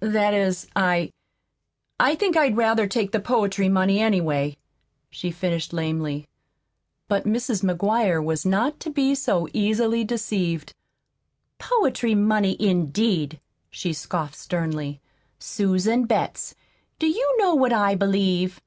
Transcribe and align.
"That 0.00 0.32
is, 0.32 0.68
I 0.74 1.12
I 2.00 2.14
think 2.14 2.34
I'd 2.34 2.56
rather 2.56 2.86
take 2.86 3.12
the 3.12 3.20
poetry 3.20 3.68
money, 3.68 4.00
anyway," 4.00 4.56
she 5.10 5.30
finished 5.30 5.74
lamely. 5.74 6.26
But 7.08 7.24
Mrs. 7.26 7.62
McGuire 7.62 8.24
was 8.24 8.46
not 8.46 8.80
to 8.80 8.90
be 8.90 9.14
so 9.14 9.48
easily 9.52 10.02
deceived. 10.02 10.72
"Poetry 11.58 12.14
money, 12.14 12.56
indeed!" 12.58 13.38
she 13.68 13.92
scoffed 13.92 14.36
sternly. 14.36 15.02
"Susan 15.38 16.06
Betts, 16.06 16.54
do 16.98 17.06
you 17.06 17.36
know 17.38 17.54
what 17.54 17.74
I 17.74 17.94
believe? 17.94 18.62